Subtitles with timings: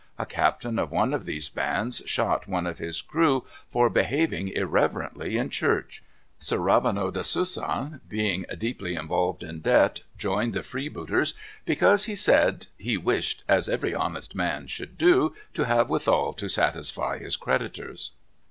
[0.17, 5.37] A captain of one of these bands shot one of his crew for behaving irreverently
[5.37, 6.01] in church.
[6.39, 11.35] Sir Raveneau de Sussan, being deeply involved in debt, joined the freebooters
[11.65, 16.49] because, he said, "he wished, as every honest man should do, to have withal to
[16.49, 18.09] satisfy his creditors."